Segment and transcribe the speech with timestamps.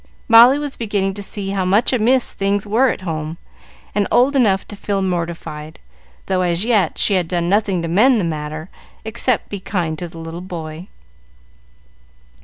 [0.27, 3.37] Molly was beginning to see how much amiss things were at home,
[3.93, 5.77] and old enough to feel mortified,
[6.25, 8.69] though, as yet, she had done nothing to mend the matter
[9.05, 10.87] except be kind to the little boy.